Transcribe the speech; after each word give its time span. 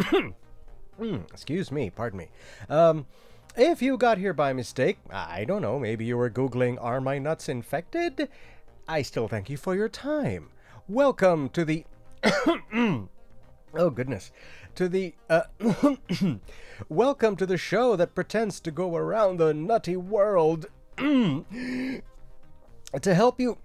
mm, 1.00 1.32
excuse 1.32 1.72
me, 1.72 1.90
pardon 1.90 2.20
me. 2.20 2.30
Um, 2.70 3.06
if 3.56 3.82
you 3.82 3.98
got 3.98 4.18
here 4.18 4.34
by 4.34 4.54
mistake, 4.54 4.98
I 5.12 5.46
don't 5.46 5.62
know, 5.62 5.80
maybe 5.80 6.06
you 6.06 6.18
were 6.18 6.30
Googling, 6.30 6.78
Are 6.82 7.02
My 7.02 7.20
Nuts 7.20 7.50
Infected? 7.50 8.30
I 8.88 9.02
still 9.02 9.28
thank 9.28 9.50
you 9.50 9.58
for 9.58 9.76
your 9.76 9.90
time. 9.90 10.50
Welcome 10.88 11.50
to 11.50 11.64
the. 11.64 11.86
oh, 12.74 13.90
goodness. 13.94 14.32
To 14.76 14.90
the. 14.90 15.14
Uh, 15.30 15.44
welcome 16.90 17.36
to 17.38 17.46
the 17.46 17.58
show 17.58 17.96
that 17.96 18.16
pretends 18.16 18.60
to 18.62 18.72
go 18.72 18.96
around 18.96 19.38
the 19.38 19.54
nutty 19.54 19.96
world 19.96 20.66
to 23.02 23.16
help 23.16 23.40
you 23.40 23.58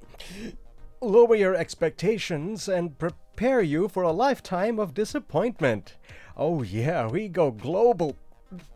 lower 1.01 1.34
your 1.34 1.55
expectations 1.55 2.69
and 2.69 2.98
prepare 2.98 3.61
you 3.61 3.89
for 3.89 4.03
a 4.03 4.12
lifetime 4.12 4.79
of 4.79 4.95
disappointment. 4.95 5.97
Oh, 6.37 6.62
yeah, 6.62 7.07
we 7.09 7.29
go 7.29 7.51
global, 7.51 8.17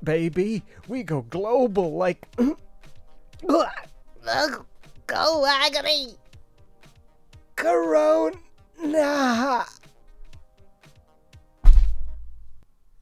baby. 0.02 0.62
We 0.88 1.02
go 1.02 1.22
global 1.22 1.96
like. 1.96 2.26
go 5.06 5.46
agony! 5.46 6.14
Corona! 7.56 8.36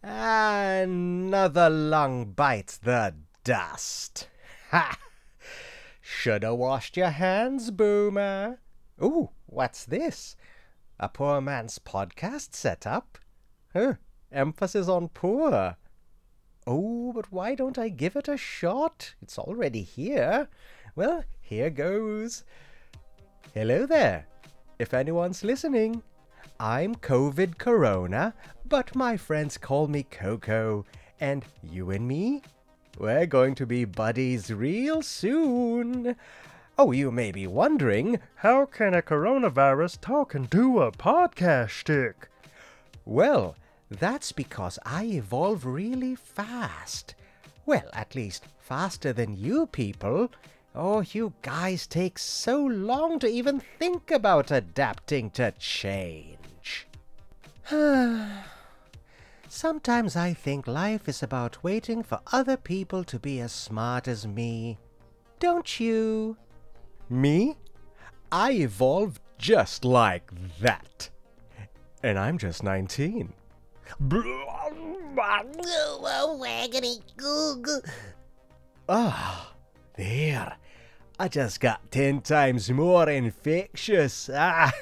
Another 0.02 1.70
lung 1.70 2.32
bites 2.32 2.78
the 2.78 3.14
dust. 3.44 4.28
Ha! 4.70 4.96
Shoulda 6.20 6.54
washed 6.54 6.98
your 6.98 7.08
hands, 7.08 7.70
Boomer. 7.70 8.60
Ooh, 9.02 9.30
what's 9.46 9.86
this? 9.86 10.36
A 10.98 11.08
poor 11.08 11.40
man's 11.40 11.78
podcast 11.78 12.54
setup? 12.54 13.16
Huh, 13.72 13.94
emphasis 14.30 14.86
on 14.86 15.08
poor. 15.08 15.78
Oh, 16.66 17.14
but 17.14 17.32
why 17.32 17.54
don't 17.54 17.78
I 17.78 17.88
give 17.88 18.16
it 18.16 18.28
a 18.28 18.36
shot? 18.36 19.14
It's 19.22 19.38
already 19.38 19.80
here. 19.80 20.50
Well, 20.94 21.24
here 21.40 21.70
goes. 21.70 22.44
Hello 23.54 23.86
there. 23.86 24.26
If 24.78 24.92
anyone's 24.92 25.42
listening, 25.42 26.02
I'm 26.60 26.96
COVID 26.96 27.56
Corona, 27.56 28.34
but 28.68 28.94
my 28.94 29.16
friends 29.16 29.56
call 29.56 29.88
me 29.88 30.02
Coco, 30.02 30.84
and 31.18 31.46
you 31.62 31.90
and 31.90 32.06
me, 32.06 32.42
we're 32.98 33.26
going 33.26 33.54
to 33.56 33.66
be 33.66 33.84
buddies 33.84 34.52
real 34.52 35.02
soon. 35.02 36.16
Oh, 36.78 36.92
you 36.92 37.10
may 37.10 37.30
be 37.30 37.46
wondering, 37.46 38.18
how 38.36 38.66
can 38.66 38.94
a 38.94 39.02
coronavirus 39.02 40.00
talk 40.00 40.34
and 40.34 40.48
do 40.48 40.80
a 40.80 40.92
podcast 40.92 41.70
stick? 41.70 42.28
Well, 43.04 43.56
that's 43.90 44.32
because 44.32 44.78
I 44.84 45.04
evolve 45.04 45.64
really 45.64 46.14
fast. 46.14 47.14
Well, 47.66 47.88
at 47.92 48.14
least 48.14 48.46
faster 48.58 49.12
than 49.12 49.36
you 49.36 49.66
people. 49.66 50.30
Oh, 50.74 51.00
you 51.00 51.32
guys 51.42 51.86
take 51.86 52.18
so 52.18 52.64
long 52.64 53.18
to 53.18 53.26
even 53.26 53.60
think 53.78 54.10
about 54.10 54.50
adapting 54.50 55.30
to 55.30 55.52
change. 55.58 56.86
Sometimes 59.60 60.16
I 60.16 60.32
think 60.32 60.66
life 60.66 61.06
is 61.06 61.22
about 61.22 61.62
waiting 61.62 62.02
for 62.02 62.18
other 62.32 62.56
people 62.56 63.04
to 63.04 63.18
be 63.18 63.40
as 63.40 63.52
smart 63.52 64.08
as 64.08 64.26
me. 64.26 64.78
Don't 65.38 65.78
you? 65.78 66.38
Me? 67.10 67.58
I 68.32 68.52
evolved 68.52 69.20
just 69.36 69.84
like 69.84 70.30
that. 70.60 71.10
And 72.02 72.18
I'm 72.18 72.38
just 72.38 72.62
19. 72.62 73.34
Ah, 78.88 79.52
there. 79.94 80.56
I 81.18 81.28
just 81.28 81.60
got 81.60 81.90
10 81.90 82.22
times 82.22 82.70
more 82.70 83.10
infectious. 83.10 84.30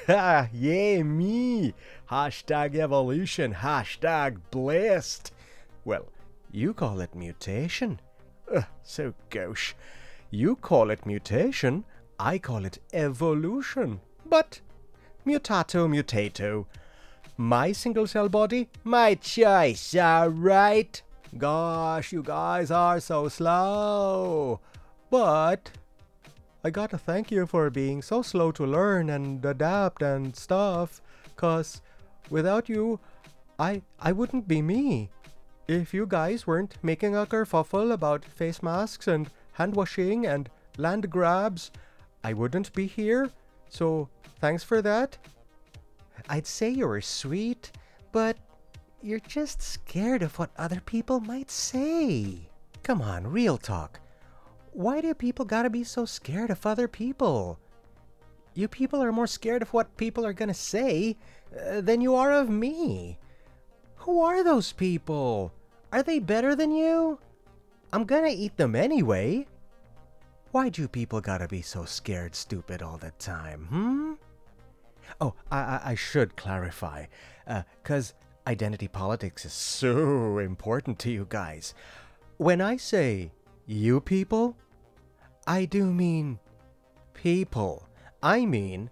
Ah, 0.07 0.47
yeah, 0.53 1.03
me. 1.03 1.73
Hashtag 2.09 2.75
evolution. 2.75 3.53
Hashtag 3.53 4.39
blessed. 4.49 5.31
Well, 5.85 6.07
you 6.51 6.73
call 6.73 7.01
it 7.01 7.13
mutation. 7.13 7.99
Ugh, 8.53 8.65
so 8.81 9.13
gauche. 9.29 9.75
You 10.31 10.55
call 10.55 10.89
it 10.89 11.05
mutation. 11.05 11.85
I 12.19 12.39
call 12.39 12.65
it 12.65 12.79
evolution. 12.93 14.01
But 14.25 14.61
mutato 15.25 15.87
mutato. 15.87 16.65
My 17.37 17.71
single 17.71 18.07
cell 18.07 18.27
body, 18.27 18.69
my 18.83 19.15
choice, 19.15 19.95
alright? 19.95 21.01
Gosh, 21.37 22.11
you 22.11 22.23
guys 22.23 22.71
are 22.71 22.99
so 22.99 23.29
slow. 23.29 24.59
But 25.11 25.71
I 26.63 26.71
gotta 26.71 26.97
thank 26.97 27.31
you 27.31 27.45
for 27.45 27.69
being 27.69 28.01
so 28.01 28.23
slow 28.23 28.51
to 28.53 28.65
learn 28.65 29.09
and 29.09 29.45
adapt 29.45 30.01
and 30.01 30.35
stuff, 30.35 31.01
cause 31.37 31.81
without 32.29 32.69
you, 32.69 32.99
I 33.57 33.81
I 33.99 34.11
wouldn't 34.11 34.47
be 34.47 34.61
me. 34.61 35.09
If 35.67 35.93
you 35.93 36.05
guys 36.07 36.47
weren't 36.47 36.77
making 36.81 37.15
a 37.15 37.25
kerfuffle 37.25 37.91
about 37.91 38.25
face 38.25 38.63
masks 38.63 39.07
and 39.07 39.29
hand 39.53 39.75
washing 39.75 40.25
and 40.25 40.49
land 40.77 41.09
grabs, 41.09 41.71
I 42.23 42.33
wouldn't 42.33 42.73
be 42.73 42.87
here. 42.87 43.29
So 43.69 44.09
thanks 44.39 44.63
for 44.63 44.81
that. 44.81 45.17
I'd 46.27 46.47
say 46.47 46.69
you're 46.69 47.01
sweet, 47.01 47.71
but 48.11 48.37
you're 49.01 49.19
just 49.19 49.61
scared 49.61 50.23
of 50.23 50.37
what 50.39 50.51
other 50.57 50.81
people 50.81 51.19
might 51.19 51.51
say. 51.51 52.49
Come 52.83 53.01
on, 53.01 53.27
real 53.27 53.57
talk. 53.57 53.99
Why 54.73 55.01
do 55.01 55.13
people 55.13 55.45
gotta 55.45 55.69
be 55.69 55.83
so 55.83 56.05
scared 56.05 56.49
of 56.49 56.65
other 56.65 56.87
people? 56.87 57.59
You 58.53 58.67
people 58.67 59.01
are 59.01 59.11
more 59.11 59.27
scared 59.27 59.61
of 59.61 59.73
what 59.73 59.97
people 59.97 60.25
are 60.25 60.33
gonna 60.33 60.53
say 60.53 61.17
uh, 61.57 61.81
than 61.81 62.01
you 62.01 62.15
are 62.15 62.31
of 62.31 62.49
me. 62.49 63.17
Who 63.97 64.21
are 64.21 64.43
those 64.43 64.71
people? 64.71 65.53
Are 65.91 66.03
they 66.03 66.19
better 66.19 66.55
than 66.55 66.71
you? 66.71 67.19
I'm 67.91 68.05
gonna 68.05 68.29
eat 68.29 68.57
them 68.57 68.75
anyway. 68.75 69.47
Why 70.51 70.69
do 70.69 70.87
people 70.87 71.21
gotta 71.21 71.47
be 71.47 71.61
so 71.61 71.85
scared 71.85 72.35
stupid 72.35 72.81
all 72.81 72.97
the 72.97 73.11
time, 73.11 73.65
hmm? 73.69 74.13
Oh, 75.21 75.33
I, 75.51 75.57
I, 75.57 75.81
I 75.85 75.95
should 75.95 76.35
clarify, 76.35 77.05
because 77.81 78.11
uh, 78.11 78.49
identity 78.49 78.87
politics 78.87 79.45
is 79.45 79.53
so 79.53 80.37
important 80.37 80.99
to 80.99 81.11
you 81.11 81.25
guys. 81.29 81.73
When 82.37 82.61
I 82.61 82.77
say 82.77 83.31
you 83.65 83.99
people? 84.01 84.55
I 85.45 85.65
do 85.65 85.85
mean 85.91 86.39
people. 87.13 87.88
I 88.21 88.45
mean 88.45 88.89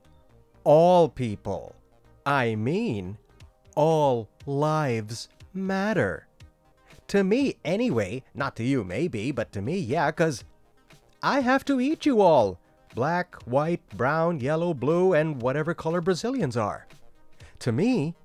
all 0.64 1.10
people. 1.10 1.76
I 2.26 2.56
mean 2.56 3.18
all 3.76 4.30
lives 4.46 5.30
matter. 5.54 6.28
To 7.10 7.24
me, 7.24 7.56
anyway. 7.64 8.24
Not 8.34 8.56
to 8.58 8.64
you, 8.64 8.84
maybe, 8.84 9.32
but 9.32 9.52
to 9.54 9.62
me, 9.62 9.78
yeah, 9.78 10.12
because 10.12 10.44
I 11.24 11.40
have 11.40 11.64
to 11.66 11.80
eat 11.80 12.06
you 12.06 12.22
all. 12.22 12.60
Black, 12.96 13.36
white, 13.46 13.88
brown, 13.96 14.40
yellow, 14.40 14.74
blue, 14.74 15.14
and 15.14 15.42
whatever 15.42 15.74
color 15.74 16.02
Brazilians 16.02 16.58
are. 16.58 16.88
To 17.60 17.72
me, 17.72 18.16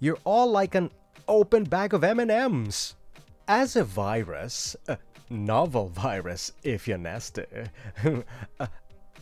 you're 0.00 0.18
all 0.24 0.50
like 0.50 0.74
an 0.74 0.90
open 1.28 1.64
bag 1.64 1.92
of 1.94 2.04
M&Ms. 2.04 2.94
As 3.48 3.76
a 3.76 3.84
virus, 3.84 4.76
a 4.88 4.96
novel 5.28 5.88
virus, 5.88 6.52
if 6.62 6.86
you're 6.88 6.98
nasty. 6.98 7.44
Uh, 8.60 8.66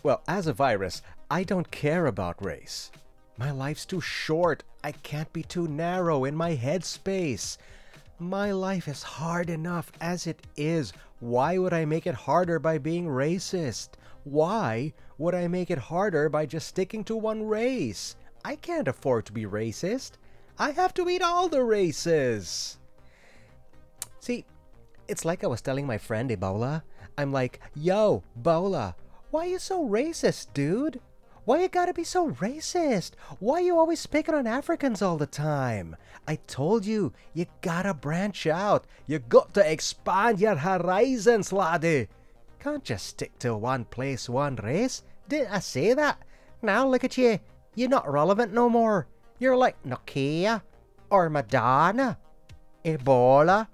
well, 0.02 0.22
as 0.28 0.46
a 0.46 0.52
virus, 0.52 1.02
I 1.32 1.44
don't 1.44 1.70
care 1.70 2.06
about 2.06 2.44
race. 2.44 2.90
My 3.38 3.52
life's 3.52 3.86
too 3.86 4.00
short. 4.00 4.64
I 4.82 4.90
can't 4.90 5.32
be 5.32 5.44
too 5.44 5.68
narrow 5.68 6.24
in 6.24 6.34
my 6.34 6.56
headspace. 6.56 7.56
My 8.18 8.50
life 8.50 8.88
is 8.88 9.04
hard 9.04 9.48
enough 9.48 9.92
as 10.00 10.26
it 10.26 10.44
is. 10.56 10.92
Why 11.20 11.56
would 11.56 11.72
I 11.72 11.84
make 11.84 12.08
it 12.08 12.14
harder 12.14 12.58
by 12.58 12.78
being 12.78 13.06
racist? 13.06 13.90
Why 14.24 14.92
would 15.18 15.34
I 15.34 15.46
make 15.46 15.70
it 15.70 15.78
harder 15.78 16.28
by 16.28 16.46
just 16.46 16.66
sticking 16.66 17.04
to 17.04 17.14
one 17.14 17.44
race? 17.44 18.16
I 18.44 18.56
can't 18.56 18.88
afford 18.88 19.24
to 19.26 19.32
be 19.32 19.44
racist. 19.44 20.12
I 20.58 20.72
have 20.72 20.92
to 20.94 21.08
eat 21.08 21.22
all 21.22 21.48
the 21.48 21.62
races. 21.62 22.76
See, 24.18 24.44
it's 25.06 25.24
like 25.24 25.44
I 25.44 25.46
was 25.46 25.62
telling 25.62 25.86
my 25.86 25.96
friend 25.96 26.28
Ebola. 26.28 26.82
I'm 27.16 27.32
like, 27.32 27.60
yo, 27.76 28.24
Bola, 28.34 28.96
why 29.30 29.44
you 29.44 29.60
so 29.60 29.86
racist, 29.86 30.48
dude? 30.54 31.00
Why 31.44 31.62
you 31.62 31.68
gotta 31.68 31.94
be 31.94 32.04
so 32.04 32.30
racist? 32.32 33.12
Why 33.38 33.60
you 33.60 33.78
always 33.78 34.06
picking 34.06 34.34
on 34.34 34.46
Africans 34.46 35.02
all 35.02 35.16
the 35.16 35.26
time? 35.26 35.96
I 36.28 36.36
told 36.46 36.84
you, 36.84 37.12
you 37.32 37.46
gotta 37.62 37.94
branch 37.94 38.46
out. 38.46 38.86
You 39.06 39.18
got 39.18 39.54
to 39.54 39.72
expand 39.72 40.38
your 40.38 40.56
horizons, 40.56 41.52
laddie. 41.52 42.08
Can't 42.60 42.84
just 42.84 43.06
stick 43.06 43.38
to 43.38 43.56
one 43.56 43.86
place, 43.86 44.28
one 44.28 44.56
race. 44.56 45.02
Didn't 45.28 45.52
I 45.52 45.60
say 45.60 45.94
that? 45.94 46.18
Now 46.60 46.86
look 46.86 47.04
at 47.04 47.16
you. 47.16 47.38
You're 47.74 47.88
not 47.88 48.10
relevant 48.10 48.52
no 48.52 48.68
more. 48.68 49.06
You're 49.38 49.56
like 49.56 49.82
Nokia 49.82 50.62
or 51.08 51.30
Madonna, 51.30 52.18
Ebola. 52.84 53.66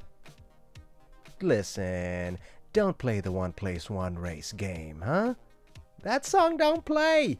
Listen, 1.42 2.38
don't 2.72 2.96
play 2.96 3.20
the 3.20 3.32
one 3.32 3.52
place, 3.52 3.90
one 3.90 4.16
race 4.16 4.52
game, 4.52 5.02
huh? 5.04 5.34
That 6.06 6.24
song 6.24 6.56
don't 6.56 6.84
play. 6.84 7.36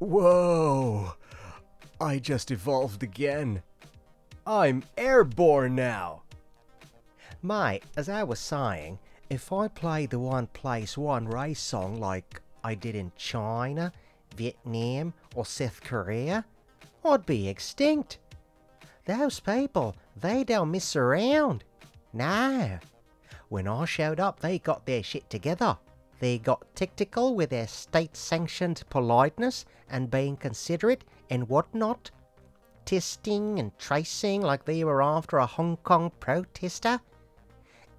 Whoa! 0.00 1.14
I 2.00 2.18
just 2.18 2.50
evolved 2.50 3.04
again. 3.04 3.62
I'm 4.44 4.82
airborne 4.98 5.76
now. 5.76 6.24
My, 7.40 7.80
as 7.96 8.08
I 8.08 8.24
was 8.24 8.40
saying, 8.40 8.98
if 9.30 9.52
I 9.52 9.68
play 9.68 10.06
the 10.06 10.18
one 10.18 10.48
place, 10.48 10.98
one 10.98 11.28
race 11.28 11.60
song 11.60 12.00
like 12.00 12.42
I 12.64 12.74
did 12.74 12.96
in 12.96 13.12
China, 13.16 13.92
Vietnam, 14.34 15.14
or 15.36 15.46
South 15.46 15.80
Korea, 15.84 16.44
I'd 17.04 17.26
be 17.26 17.48
extinct. 17.48 18.18
Those 19.04 19.38
people, 19.38 19.94
they 20.20 20.42
don't 20.42 20.72
mess 20.72 20.96
around. 20.96 21.62
No. 22.12 22.80
When 23.52 23.68
I 23.68 23.84
showed 23.84 24.18
up, 24.18 24.40
they 24.40 24.58
got 24.58 24.86
their 24.86 25.02
shit 25.02 25.28
together. 25.28 25.76
They 26.20 26.38
got 26.38 26.74
tactical 26.74 27.34
with 27.34 27.50
their 27.50 27.68
state 27.68 28.16
sanctioned 28.16 28.82
politeness 28.88 29.66
and 29.90 30.10
being 30.10 30.38
considerate 30.38 31.04
and 31.28 31.46
whatnot. 31.50 32.10
Testing 32.86 33.58
and 33.58 33.78
tracing 33.78 34.40
like 34.40 34.64
they 34.64 34.84
were 34.84 35.02
after 35.02 35.36
a 35.36 35.44
Hong 35.44 35.76
Kong 35.84 36.12
protester. 36.18 36.98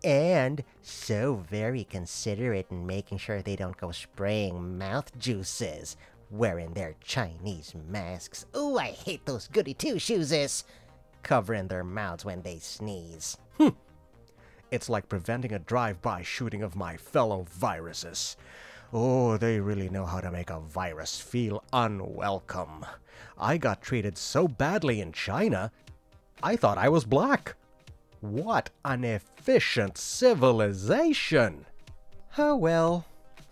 And 0.04 0.64
so 0.82 1.44
very 1.48 1.84
considerate 1.84 2.72
in 2.72 2.88
making 2.88 3.20
sure 3.20 3.44
they 3.44 3.56
don't 3.56 3.78
go 3.78 3.92
spraying 3.92 4.80
mouth 4.80 5.16
juices 5.20 5.98
wearing 6.32 6.74
their 6.74 6.96
Chinese 7.00 7.76
masks. 7.92 8.48
Ooh, 8.58 8.80
I 8.80 8.88
hate 8.88 9.24
those 9.28 9.50
goody 9.50 9.76
two 9.76 10.00
shoeses 10.00 10.64
covering 11.22 11.68
their 11.68 11.84
mouths 11.84 12.26
when 12.26 12.42
they 12.42 12.58
sneeze. 12.58 13.38
Hmm. 13.60 13.70
It's 14.74 14.90
like 14.90 15.08
preventing 15.08 15.54
a 15.54 15.60
drive 15.60 16.02
by 16.02 16.24
shooting 16.24 16.64
of 16.64 16.76
my 16.76 16.98
fellow 16.98 17.46
viruses. 17.48 18.36
Oh, 18.92 19.38
they 19.38 19.60
really 19.60 19.88
know 19.88 20.08
how 20.08 20.20
to 20.20 20.32
make 20.32 20.50
a 20.50 20.60
virus 20.60 21.20
feel 21.20 21.64
unwelcome. 21.72 22.84
I 23.38 23.60
got 23.60 23.84
treated 23.84 24.18
so 24.18 24.48
badly 24.48 25.00
in 25.00 25.12
China, 25.12 25.72
I 26.42 26.56
thought 26.56 26.80
I 26.80 26.90
was 26.90 27.06
black. 27.06 27.54
What 28.22 28.72
an 28.84 29.04
efficient 29.04 29.96
civilization! 30.00 31.68
Oh 32.36 32.56
well, 32.56 33.06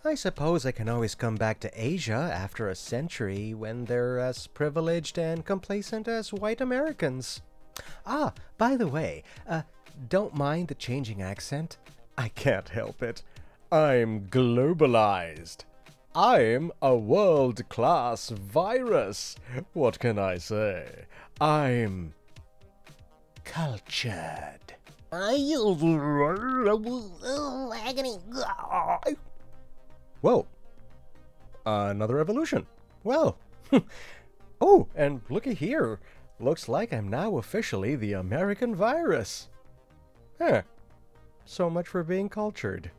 I 0.04 0.16
suppose 0.16 0.66
I 0.66 0.72
can 0.72 0.88
always 0.88 1.14
come 1.14 1.36
back 1.36 1.60
to 1.60 1.70
Asia 1.72 2.32
after 2.34 2.68
a 2.68 2.74
century 2.74 3.54
when 3.54 3.84
they're 3.84 4.18
as 4.18 4.48
privileged 4.48 5.20
and 5.20 5.44
complacent 5.44 6.08
as 6.08 6.32
white 6.32 6.60
Americans. 6.60 7.42
Ah, 8.04 8.32
by 8.58 8.76
the 8.76 8.88
way, 8.88 9.22
uh, 9.48 9.62
don't 10.08 10.34
mind 10.34 10.68
the 10.68 10.74
changing 10.74 11.22
accent. 11.22 11.78
I 12.16 12.28
can't 12.28 12.68
help 12.68 13.02
it. 13.02 13.22
I'm 13.70 14.26
globalized. 14.26 15.64
I'm 16.14 16.72
a 16.82 16.94
world 16.94 17.66
class 17.70 18.28
virus. 18.28 19.36
What 19.72 19.98
can 19.98 20.18
I 20.18 20.36
say? 20.36 21.06
I'm 21.40 22.12
cultured. 23.44 24.74
Agony. 27.74 28.16
Whoa. 30.20 30.46
Another 31.64 32.18
evolution. 32.18 32.66
Well. 33.04 33.38
oh, 34.60 34.88
and 34.94 35.22
looky 35.30 35.54
here. 35.54 35.98
Looks 36.38 36.68
like 36.68 36.92
I'm 36.92 37.08
now 37.08 37.38
officially 37.38 37.96
the 37.96 38.12
American 38.14 38.74
virus. 38.74 39.48
Huh. 40.42 40.62
So 41.44 41.70
much 41.70 41.86
for 41.86 42.02
being 42.02 42.28
cultured. 42.28 42.90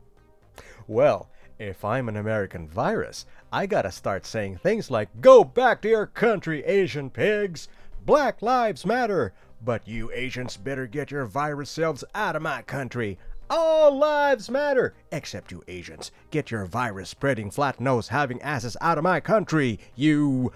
Well, 0.86 1.28
if 1.58 1.84
I'm 1.84 2.08
an 2.08 2.16
American 2.16 2.66
virus, 2.66 3.26
I 3.52 3.66
gotta 3.66 3.92
start 3.92 4.24
saying 4.24 4.56
things 4.56 4.90
like, 4.90 5.20
Go 5.20 5.44
back 5.44 5.82
to 5.82 5.88
your 5.90 6.06
country, 6.06 6.64
Asian 6.64 7.10
pigs! 7.10 7.68
Black 8.06 8.40
Lives 8.40 8.86
Matter! 8.86 9.34
But 9.62 9.86
you 9.86 10.10
Asians 10.12 10.56
better 10.56 10.86
get 10.86 11.10
your 11.10 11.26
virus 11.26 11.68
selves 11.68 12.02
out 12.14 12.34
of 12.34 12.40
my 12.40 12.62
country! 12.62 13.18
All 13.50 13.94
lives 13.94 14.50
matter! 14.50 14.94
Except 15.12 15.52
you 15.52 15.62
Asians. 15.68 16.12
Get 16.30 16.50
your 16.50 16.64
virus 16.64 17.10
spreading, 17.10 17.50
flat 17.50 17.78
nose 17.78 18.08
having 18.08 18.40
asses 18.40 18.74
out 18.80 18.96
of 18.96 19.04
my 19.04 19.20
country, 19.20 19.78
you. 19.96 20.50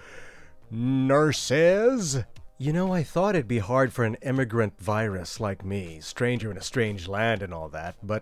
nurses! 0.71 2.23
You 2.61 2.73
know, 2.73 2.93
I 2.93 3.03
thought 3.03 3.35
it'd 3.35 3.47
be 3.47 3.59
hard 3.59 3.93
for 3.93 4.03
an 4.03 4.15
immigrant 4.15 4.77
virus 4.81 5.39
like 5.39 5.63
me, 5.63 6.01
stranger 6.01 6.51
in 6.51 6.57
a 6.57 6.61
strange 6.61 7.07
land 7.07 7.41
and 7.41 7.53
all 7.53 7.69
that, 7.69 7.95
but 8.03 8.21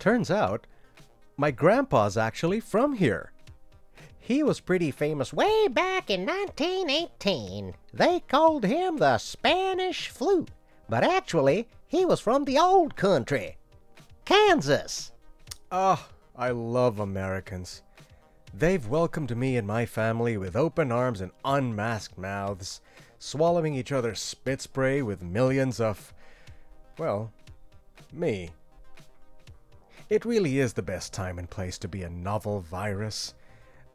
turns 0.00 0.28
out 0.28 0.66
my 1.36 1.52
grandpa's 1.52 2.16
actually 2.16 2.58
from 2.58 2.94
here. 2.94 3.30
He 4.18 4.42
was 4.42 4.58
pretty 4.58 4.90
famous 4.90 5.32
way 5.32 5.68
back 5.68 6.10
in 6.10 6.26
1918. 6.26 7.74
They 7.94 8.18
called 8.26 8.64
him 8.64 8.96
the 8.96 9.18
Spanish 9.18 10.08
flu, 10.08 10.46
but 10.88 11.04
actually, 11.04 11.68
he 11.86 12.04
was 12.04 12.18
from 12.18 12.46
the 12.46 12.58
old 12.58 12.96
country, 12.96 13.56
Kansas. 14.24 15.12
Ah, 15.70 16.08
I 16.34 16.50
love 16.50 16.98
Americans. 16.98 17.82
They've 18.52 18.84
welcomed 18.84 19.36
me 19.36 19.56
and 19.56 19.66
my 19.68 19.86
family 19.86 20.36
with 20.36 20.56
open 20.56 20.90
arms 20.90 21.20
and 21.20 21.30
unmasked 21.44 22.18
mouths, 22.18 22.80
swallowing 23.20 23.74
each 23.74 23.92
other's 23.92 24.18
spit 24.18 24.62
spray 24.62 25.02
with 25.02 25.22
millions 25.22 25.78
of, 25.78 26.12
well, 26.98 27.30
me. 28.12 28.50
It 30.08 30.24
really 30.24 30.58
is 30.58 30.72
the 30.72 30.82
best 30.82 31.12
time 31.12 31.38
and 31.38 31.48
place 31.48 31.78
to 31.78 31.88
be 31.88 32.02
a 32.02 32.10
novel 32.10 32.62
virus. 32.62 33.34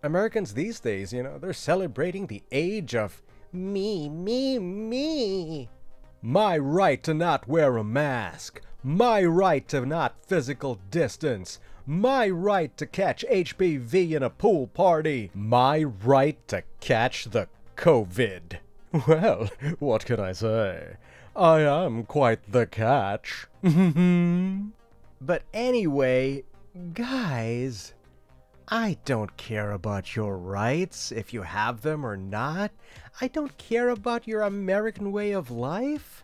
Americans 0.04 0.54
these 0.54 0.80
days, 0.80 1.12
you 1.12 1.24
know, 1.24 1.38
they're 1.38 1.52
celebrating 1.52 2.28
the 2.28 2.44
age 2.52 2.96
of 2.96 3.22
me, 3.52 4.08
me, 4.08 4.60
me. 4.60 5.70
My 6.22 6.58
right 6.58 7.02
to 7.04 7.14
not 7.14 7.48
wear 7.48 7.78
a 7.78 7.84
mask. 7.84 8.62
My 8.84 9.24
right 9.24 9.68
to 9.70 9.86
not 9.86 10.24
physical 10.26 10.80
distance. 10.92 11.60
My 11.88 12.30
right 12.30 12.76
to 12.78 12.86
catch 12.86 13.26
HPV 13.30 14.12
in 14.12 14.24
a 14.24 14.30
pool 14.30 14.68
party. 14.68 15.32
My 15.34 15.84
right 15.84 16.48
to 16.48 16.64
catch 16.80 17.26
the 17.26 17.48
COVID. 17.76 18.60
Well, 19.08 19.50
what 19.80 20.06
can 20.06 20.20
I 20.20 20.32
say? 20.32 20.96
I 21.36 21.60
am 21.62 22.04
quite 22.06 22.50
the 22.50 22.66
catch. 22.66 23.48
but 25.22 25.44
anyway, 25.54 26.44
guys, 26.94 27.94
I 28.70 28.98
don't 29.04 29.36
care 29.36 29.72
about 29.72 30.16
your 30.16 30.38
rights, 30.38 31.12
if 31.12 31.34
you 31.34 31.42
have 31.42 31.82
them 31.82 32.06
or 32.06 32.16
not. 32.16 32.72
I 33.20 33.28
don't 33.28 33.58
care 33.58 33.90
about 33.90 34.28
your 34.28 34.44
American 34.44 35.12
way 35.12 35.32
of 35.34 35.52
life. 35.52 36.24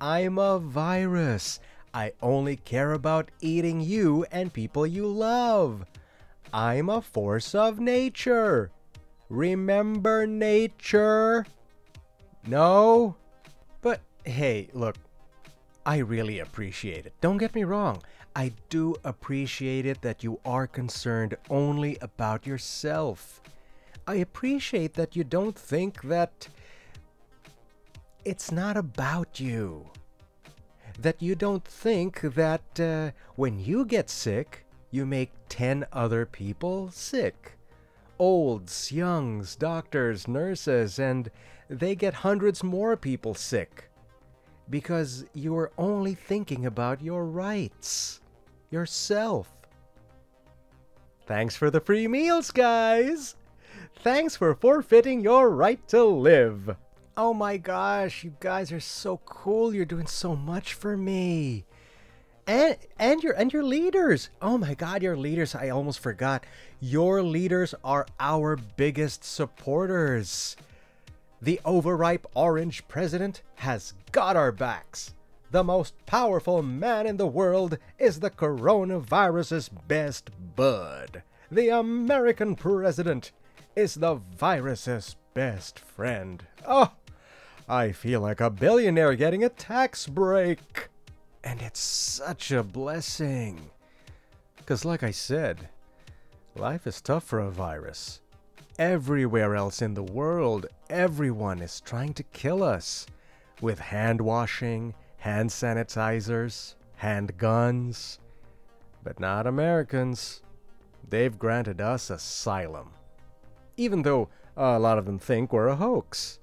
I'm 0.00 0.36
a 0.38 0.58
virus. 0.58 1.60
I 1.92 2.12
only 2.20 2.56
care 2.56 2.92
about 2.92 3.30
eating 3.40 3.80
you 3.80 4.26
and 4.32 4.52
people 4.52 4.84
you 4.84 5.06
love. 5.06 5.84
I'm 6.52 6.88
a 6.88 7.00
force 7.00 7.54
of 7.54 7.78
nature. 7.78 8.72
Remember 9.28 10.26
nature? 10.26 11.46
No? 12.46 13.16
But 13.80 14.00
hey, 14.24 14.68
look, 14.72 14.96
I 15.86 15.98
really 15.98 16.38
appreciate 16.38 17.06
it. 17.06 17.14
Don't 17.20 17.38
get 17.38 17.54
me 17.54 17.64
wrong. 17.64 18.02
I 18.36 18.52
do 18.68 18.96
appreciate 19.04 19.86
it 19.86 20.02
that 20.02 20.24
you 20.24 20.40
are 20.44 20.66
concerned 20.66 21.36
only 21.48 21.96
about 22.00 22.46
yourself. 22.46 23.40
I 24.06 24.16
appreciate 24.16 24.94
that 24.94 25.14
you 25.14 25.24
don't 25.24 25.56
think 25.56 26.02
that 26.02 26.48
it's 28.24 28.50
not 28.50 28.76
about 28.76 29.38
you. 29.38 29.88
That 30.98 31.22
you 31.22 31.34
don't 31.34 31.64
think 31.64 32.20
that 32.20 32.80
uh, 32.80 33.10
when 33.36 33.58
you 33.58 33.84
get 33.84 34.10
sick, 34.10 34.64
you 34.90 35.06
make 35.06 35.32
10 35.48 35.86
other 35.92 36.26
people 36.26 36.90
sick. 36.90 37.52
Olds, 38.18 38.92
youngs, 38.92 39.56
doctors, 39.56 40.28
nurses, 40.28 40.98
and 40.98 41.30
they 41.68 41.94
get 41.94 42.14
hundreds 42.14 42.62
more 42.62 42.96
people 42.96 43.34
sick. 43.34 43.90
Because 44.70 45.24
you 45.34 45.56
are 45.56 45.72
only 45.76 46.14
thinking 46.14 46.66
about 46.66 47.02
your 47.02 47.26
rights, 47.26 48.20
yourself. 48.70 49.50
Thanks 51.26 51.56
for 51.56 51.70
the 51.70 51.80
free 51.80 52.08
meals, 52.08 52.50
guys! 52.50 53.36
Thanks 54.02 54.36
for 54.36 54.54
forfeiting 54.54 55.20
your 55.20 55.50
right 55.50 55.86
to 55.88 56.04
live. 56.04 56.76
Oh 57.16 57.32
my 57.32 57.56
gosh, 57.56 58.24
you 58.24 58.34
guys 58.40 58.72
are 58.72 58.80
so 58.80 59.18
cool. 59.24 59.74
You're 59.74 59.84
doing 59.84 60.06
so 60.06 60.34
much 60.34 60.74
for 60.74 60.96
me. 60.96 61.64
And 62.46 62.76
and 62.98 63.22
your 63.22 63.32
and 63.32 63.52
your 63.52 63.62
leaders. 63.62 64.28
Oh 64.42 64.58
my 64.58 64.74
god, 64.74 65.02
your 65.02 65.16
leaders. 65.16 65.54
I 65.54 65.70
almost 65.70 66.00
forgot. 66.00 66.44
Your 66.80 67.22
leaders 67.22 67.74
are 67.82 68.06
our 68.20 68.56
biggest 68.56 69.24
supporters. 69.24 70.56
The 71.44 71.60
overripe 71.66 72.26
orange 72.34 72.88
president 72.88 73.42
has 73.56 73.92
got 74.12 74.34
our 74.34 74.50
backs. 74.50 75.12
The 75.50 75.62
most 75.62 75.94
powerful 76.06 76.62
man 76.62 77.06
in 77.06 77.18
the 77.18 77.26
world 77.26 77.76
is 77.98 78.18
the 78.18 78.30
coronavirus's 78.30 79.68
best 79.68 80.30
bud. 80.56 81.22
The 81.50 81.68
American 81.68 82.54
president 82.54 83.32
is 83.76 83.96
the 83.96 84.14
virus's 84.14 85.16
best 85.34 85.78
friend. 85.78 86.42
Oh, 86.66 86.92
I 87.68 87.92
feel 87.92 88.22
like 88.22 88.40
a 88.40 88.48
billionaire 88.48 89.14
getting 89.14 89.44
a 89.44 89.50
tax 89.50 90.06
break. 90.06 90.88
And 91.44 91.60
it's 91.60 91.78
such 91.78 92.52
a 92.52 92.62
blessing. 92.62 93.68
Because, 94.56 94.86
like 94.86 95.02
I 95.02 95.10
said, 95.10 95.68
life 96.56 96.86
is 96.86 97.02
tough 97.02 97.24
for 97.24 97.40
a 97.40 97.50
virus. 97.50 98.22
Everywhere 98.78 99.54
else 99.54 99.82
in 99.82 99.92
the 99.92 100.02
world, 100.02 100.66
everyone 100.94 101.60
is 101.60 101.80
trying 101.80 102.14
to 102.14 102.22
kill 102.22 102.62
us 102.62 103.06
with 103.60 103.78
hand 103.78 104.20
washing, 104.20 104.94
hand 105.18 105.50
sanitizers, 105.50 106.74
hand 106.96 107.36
guns. 107.36 108.18
But 109.02 109.20
not 109.20 109.46
Americans. 109.46 110.42
They've 111.08 111.38
granted 111.38 111.80
us 111.80 112.08
asylum 112.08 112.92
even 113.76 114.02
though 114.02 114.28
a 114.56 114.78
lot 114.78 114.98
of 114.98 115.06
them 115.06 115.18
think 115.18 115.52
we're 115.52 115.68
a 115.68 115.76
hoax. 115.76 116.38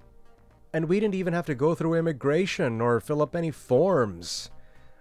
And 0.74 0.88
we 0.88 1.00
didn't 1.00 1.16
even 1.16 1.34
have 1.34 1.46
to 1.48 1.56
go 1.56 1.76
through 1.76 1.96
immigration 1.96 2.80
or 2.82 3.00
fill 3.00 3.22
up 3.22 3.36
any 3.36 3.52
forms. 3.52 4.50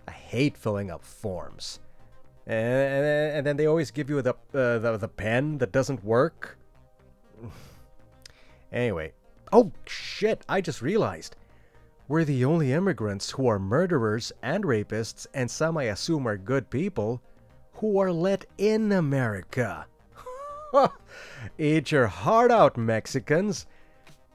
I 0.06 0.12
hate 0.12 0.56
filling 0.56 0.90
up 0.90 1.04
forms. 1.04 1.78
And, 2.46 3.36
and 3.36 3.46
then 3.46 3.56
they 3.56 3.66
always 3.66 3.90
give 3.90 4.10
you 4.10 4.20
the, 4.22 4.34
uh, 4.54 4.78
the, 4.78 4.96
the 4.96 5.08
pen 5.08 5.58
that 5.58 5.70
doesn't 5.70 6.04
work. 6.04 6.58
anyway. 8.72 9.12
Oh, 9.52 9.72
shit, 9.86 10.44
I 10.48 10.60
just 10.60 10.80
realized. 10.80 11.36
We're 12.06 12.24
the 12.24 12.44
only 12.44 12.72
immigrants 12.72 13.30
who 13.30 13.46
are 13.48 13.58
murderers 13.58 14.32
and 14.42 14.64
rapists, 14.64 15.26
and 15.34 15.50
some 15.50 15.76
I 15.76 15.84
assume 15.84 16.26
are 16.26 16.36
good 16.36 16.70
people, 16.70 17.20
who 17.74 17.98
are 17.98 18.12
let 18.12 18.46
in 18.58 18.92
America. 18.92 19.86
Eat 21.58 21.92
your 21.92 22.06
heart 22.06 22.50
out, 22.50 22.76
Mexicans. 22.76 23.66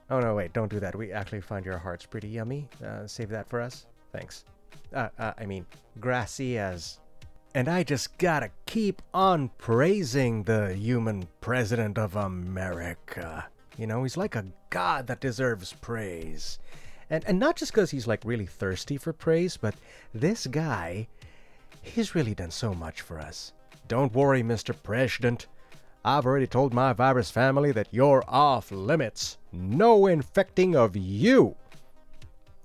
Oh, 0.09 0.19
no, 0.19 0.35
wait, 0.35 0.53
don't 0.53 0.71
do 0.71 0.79
that. 0.79 0.95
We 0.95 1.11
actually 1.11 1.41
find 1.41 1.65
your 1.65 1.77
hearts 1.77 2.05
pretty 2.05 2.27
yummy. 2.27 2.67
Uh, 2.85 3.07
save 3.07 3.29
that 3.29 3.49
for 3.49 3.61
us. 3.61 3.85
Thanks. 4.11 4.45
Uh, 4.93 5.09
uh, 5.17 5.33
I 5.37 5.45
mean, 5.45 5.65
gracias. 5.99 6.99
And 7.53 7.69
I 7.69 7.83
just 7.83 8.17
gotta 8.17 8.51
keep 8.65 9.01
on 9.13 9.49
praising 9.57 10.43
the 10.43 10.73
human 10.73 11.27
president 11.39 11.97
of 11.97 12.15
America. 12.15 13.47
You 13.77 13.87
know, 13.87 14.03
he's 14.03 14.17
like 14.17 14.35
a 14.35 14.45
god 14.69 15.07
that 15.07 15.19
deserves 15.19 15.73
praise. 15.73 16.59
And, 17.09 17.23
and 17.25 17.39
not 17.39 17.55
just 17.55 17.71
because 17.71 17.91
he's 17.91 18.07
like 18.07 18.23
really 18.25 18.45
thirsty 18.45 18.97
for 18.97 19.13
praise, 19.13 19.57
but 19.57 19.75
this 20.13 20.47
guy, 20.47 21.07
he's 21.81 22.15
really 22.15 22.33
done 22.33 22.51
so 22.51 22.73
much 22.73 23.01
for 23.01 23.19
us. 23.19 23.53
Don't 23.87 24.13
worry, 24.13 24.41
Mr. 24.41 24.75
President. 24.81 25.47
I've 26.03 26.25
already 26.25 26.47
told 26.47 26.73
my 26.73 26.93
virus 26.93 27.31
family 27.31 27.71
that 27.73 27.87
you're 27.91 28.23
off 28.27 28.71
limits. 28.71 29.37
No 29.51 30.07
infecting 30.07 30.75
of 30.75 30.95
you. 30.95 31.55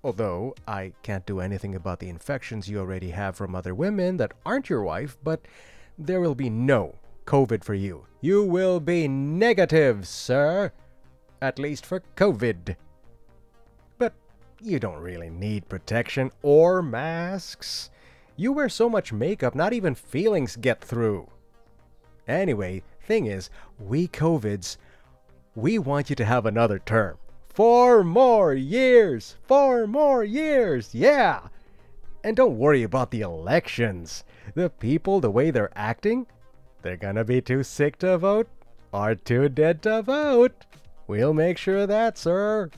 Although 0.03 0.55
I 0.67 0.93
can't 1.03 1.27
do 1.27 1.41
anything 1.41 1.75
about 1.75 1.99
the 1.99 2.09
infections 2.09 2.69
you 2.69 2.79
already 2.79 3.11
have 3.11 3.37
from 3.37 3.55
other 3.55 3.75
women 3.75 4.17
that 4.17 4.33
aren't 4.47 4.71
your 4.71 4.83
wife, 4.83 5.19
but 5.23 5.43
there 5.99 6.21
will 6.21 6.35
be 6.35 6.49
no 6.49 6.95
COVID 7.27 7.63
for 7.63 7.75
you. 7.75 8.07
You 8.21 8.43
will 8.43 8.81
be 8.81 9.09
negative, 9.09 10.09
sir. 10.09 10.73
At 11.43 11.59
least 11.59 11.87
for 11.87 12.03
COVID. 12.17 12.77
But 13.99 14.13
you 14.61 14.79
don't 14.79 15.01
really 15.01 15.31
need 15.31 15.69
protection 15.69 16.31
or 16.43 16.83
masks. 16.83 17.91
You 18.37 18.53
wear 18.53 18.69
so 18.69 18.89
much 18.89 19.13
makeup, 19.13 19.55
not 19.55 19.73
even 19.73 19.95
feelings 19.95 20.57
get 20.57 20.83
through. 20.83 21.29
Anyway, 22.29 22.83
thing 23.03 23.27
is, 23.27 23.51
we 23.79 24.07
COVIDs, 24.09 24.77
we 25.55 25.79
want 25.79 26.11
you 26.11 26.17
to 26.17 26.25
have 26.25 26.47
another 26.47 26.79
term. 26.79 27.19
Four 27.49 28.05
more 28.05 28.55
years! 28.55 29.37
Four 29.43 29.87
more 29.87 30.23
years! 30.23 30.95
Yeah! 30.95 31.49
And 32.23 32.37
don't 32.37 32.59
worry 32.59 32.83
about 32.83 33.11
the 33.11 33.23
elections. 33.23 34.25
The 34.55 34.71
people, 34.71 35.21
the 35.21 35.31
way 35.31 35.51
they're 35.51 35.73
acting, 35.75 36.27
they're 36.83 36.97
gonna 36.97 37.25
be 37.25 37.41
too 37.41 37.63
sick 37.63 37.99
to 37.99 38.19
vote 38.19 38.49
or 38.93 39.15
too 39.15 39.49
dead 39.49 39.83
to 39.83 40.03
vote. 40.03 40.65
We'll 41.11 41.35
make 41.35 41.59
sure 41.59 41.79
of 41.79 41.89
that, 41.89 42.17
sir. 42.17 42.71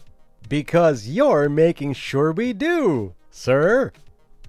Because 0.48 1.06
you're 1.06 1.50
making 1.50 1.92
sure 1.92 2.32
we 2.32 2.54
do, 2.54 3.12
sir. 3.30 3.92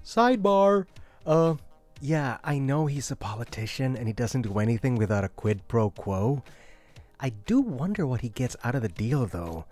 Sidebar. 0.02 0.86
Uh, 1.26 1.56
yeah, 2.00 2.38
I 2.42 2.58
know 2.58 2.86
he's 2.86 3.10
a 3.10 3.16
politician 3.16 3.94
and 3.94 4.06
he 4.06 4.14
doesn't 4.14 4.40
do 4.48 4.58
anything 4.58 4.94
without 4.94 5.22
a 5.22 5.28
quid 5.28 5.68
pro 5.68 5.90
quo. 5.90 6.42
I 7.20 7.28
do 7.44 7.60
wonder 7.60 8.06
what 8.06 8.22
he 8.22 8.30
gets 8.30 8.56
out 8.64 8.74
of 8.74 8.80
the 8.80 8.88
deal, 8.88 9.26
though. 9.26 9.66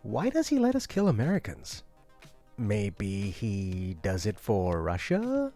Why 0.00 0.30
does 0.30 0.48
he 0.48 0.58
let 0.58 0.74
us 0.74 0.86
kill 0.86 1.06
Americans? 1.06 1.84
Maybe 2.56 3.28
he 3.28 3.94
does 4.00 4.24
it 4.24 4.40
for 4.40 4.80
Russia? 4.80 5.52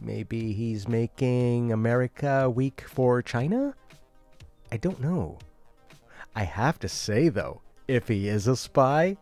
Maybe 0.00 0.54
he's 0.54 0.88
making 0.88 1.72
America 1.72 2.48
weak 2.48 2.86
for 2.88 3.20
China? 3.20 3.74
I 4.72 4.78
don't 4.78 5.02
know. 5.02 5.36
I 6.34 6.44
have 6.44 6.78
to 6.80 6.88
say, 6.88 7.28
though, 7.28 7.62
if 7.86 8.08
he 8.08 8.28
is 8.28 8.46
a 8.46 8.56
spy, 8.56 9.16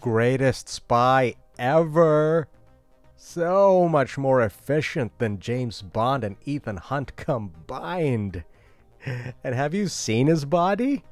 greatest 0.00 0.68
spy 0.68 1.34
ever. 1.58 2.48
So 3.16 3.88
much 3.88 4.18
more 4.18 4.42
efficient 4.42 5.18
than 5.18 5.38
James 5.38 5.80
Bond 5.80 6.24
and 6.24 6.36
Ethan 6.44 6.76
Hunt 6.76 7.16
combined. 7.16 8.44
And 9.06 9.54
have 9.54 9.74
you 9.74 9.88
seen 9.88 10.26
his 10.26 10.44
body? 10.44 11.04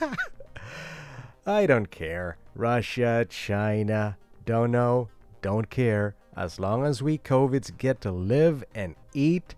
I 1.46 1.66
don't 1.66 1.90
care. 1.90 2.36
Russia, 2.54 3.26
China, 3.28 4.16
don't 4.44 4.70
know, 4.70 5.08
don't 5.42 5.70
care. 5.70 6.14
As 6.36 6.60
long 6.60 6.84
as 6.84 7.02
we 7.02 7.18
COVIDs 7.18 7.76
get 7.76 8.00
to 8.02 8.12
live 8.12 8.64
and 8.74 8.94
eat, 9.14 9.54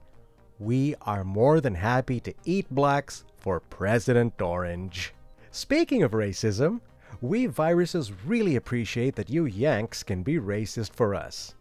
we 0.58 0.94
are 1.02 1.24
more 1.24 1.60
than 1.60 1.74
happy 1.74 2.20
to 2.20 2.34
eat 2.44 2.66
blacks 2.70 3.24
for 3.36 3.60
President 3.60 4.40
Orange. 4.40 5.14
Speaking 5.50 6.02
of 6.02 6.10
racism, 6.10 6.80
we 7.20 7.46
viruses 7.46 8.12
really 8.24 8.56
appreciate 8.56 9.14
that 9.16 9.30
you 9.30 9.46
Yanks 9.46 10.02
can 10.02 10.22
be 10.22 10.34
racist 10.34 10.92
for 10.92 11.14
us. 11.14 11.54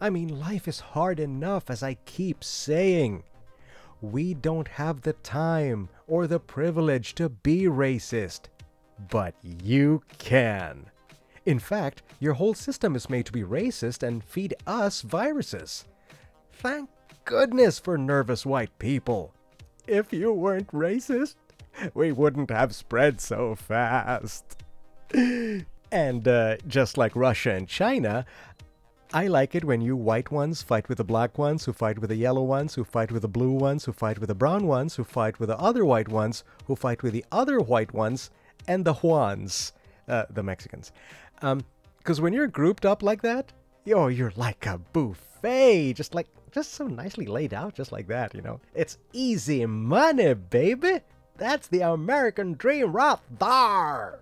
I 0.00 0.10
mean, 0.10 0.40
life 0.40 0.66
is 0.66 0.80
hard 0.80 1.20
enough, 1.20 1.68
as 1.68 1.82
I 1.82 1.94
keep 2.04 2.42
saying. 2.42 3.24
We 4.00 4.34
don't 4.34 4.68
have 4.68 5.02
the 5.02 5.12
time 5.14 5.88
or 6.06 6.26
the 6.26 6.40
privilege 6.40 7.14
to 7.16 7.28
be 7.28 7.64
racist. 7.64 8.42
But 9.10 9.34
you 9.42 10.02
can. 10.18 10.86
In 11.46 11.58
fact, 11.58 12.02
your 12.20 12.34
whole 12.34 12.54
system 12.54 12.96
is 12.96 13.10
made 13.10 13.26
to 13.26 13.32
be 13.32 13.42
racist 13.42 14.02
and 14.02 14.24
feed 14.24 14.54
us 14.66 15.02
viruses. 15.02 15.84
Thank 16.52 16.88
goodness 17.24 17.78
for 17.78 17.96
nervous 17.96 18.44
white 18.44 18.78
people. 18.78 19.32
If 19.86 20.12
you 20.12 20.32
weren't 20.32 20.68
racist, 20.68 21.36
we 21.94 22.12
wouldn't 22.12 22.50
have 22.50 22.74
spread 22.74 23.20
so 23.20 23.54
fast. 23.54 24.56
and 25.12 26.28
uh, 26.28 26.56
just 26.66 26.96
like 26.96 27.16
Russia 27.16 27.52
and 27.52 27.68
China, 27.68 28.24
I 29.12 29.28
like 29.28 29.54
it 29.54 29.64
when 29.64 29.80
you 29.80 29.96
white 29.96 30.30
ones 30.30 30.62
fight 30.62 30.88
with 30.88 30.98
the 30.98 31.04
black 31.04 31.38
ones, 31.38 31.64
who 31.64 31.72
fight 31.72 31.98
with 31.98 32.10
the 32.10 32.16
yellow 32.16 32.42
ones, 32.42 32.74
who 32.74 32.84
fight 32.84 33.12
with 33.12 33.22
the 33.22 33.28
blue 33.28 33.52
ones, 33.52 33.84
who 33.84 33.92
fight 33.92 34.18
with 34.18 34.28
the 34.28 34.34
brown 34.34 34.66
ones, 34.66 34.96
who 34.96 35.04
fight 35.04 35.38
with 35.38 35.48
the 35.48 35.58
other 35.58 35.84
white 35.84 36.08
ones, 36.08 36.44
who 36.66 36.74
fight 36.74 37.02
with 37.02 37.12
the 37.12 37.24
other 37.30 37.60
white 37.60 37.94
ones, 37.94 38.30
and 38.66 38.84
the 38.84 38.94
Juans, 38.94 39.72
uh, 40.08 40.24
the 40.30 40.42
Mexicans. 40.42 40.92
Because 41.40 42.20
when 42.20 42.32
you're 42.32 42.48
grouped 42.48 42.84
up 42.84 43.02
like 43.02 43.22
that, 43.22 43.52
yo, 43.84 44.08
you're 44.08 44.32
like 44.36 44.66
a 44.66 44.78
buffet, 44.78 45.92
just 45.92 46.14
like 46.14 46.26
just 46.54 46.74
so 46.74 46.86
nicely 46.86 47.26
laid 47.26 47.52
out, 47.52 47.74
just 47.74 47.90
like 47.90 48.06
that. 48.06 48.32
You 48.32 48.40
know, 48.40 48.60
it's 48.74 48.96
easy 49.12 49.66
money, 49.66 50.34
baby. 50.34 51.00
That's 51.36 51.66
the 51.66 51.80
American 51.80 52.52
dream 52.54 52.92
right 52.92 53.18
there. 53.40 54.20